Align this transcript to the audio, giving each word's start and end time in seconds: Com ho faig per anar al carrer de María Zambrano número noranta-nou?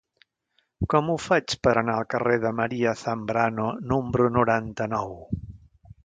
Com 0.91 1.09
ho 1.13 1.17
faig 1.25 1.55
per 1.65 1.73
anar 1.81 1.97
al 1.97 2.07
carrer 2.13 2.37
de 2.45 2.51
María 2.59 2.93
Zambrano 3.01 3.67
número 3.91 4.31
noranta-nou? 4.39 5.13